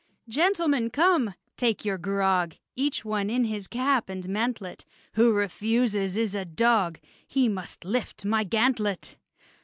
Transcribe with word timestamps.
Gentlemen, 0.27 0.89
come! 0.89 1.35
take 1.57 1.85
your 1.85 1.99
grog! 1.99 2.55
Each 2.75 3.05
one 3.05 3.29
in 3.29 3.43
his 3.43 3.67
cap 3.67 4.09
and 4.09 4.27
mantlet: 4.27 4.83
Who 5.13 5.31
refuses 5.31 6.17
is 6.17 6.33
a 6.33 6.43
dog! 6.43 6.99
He 7.27 7.47
must 7.47 7.85
lift 7.85 8.25
my 8.25 8.43
gantlet! 8.43 9.17